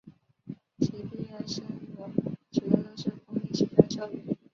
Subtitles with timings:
[0.79, 1.63] 其毕业生
[1.95, 2.09] 有
[2.51, 4.35] 许多都是公立学校教员。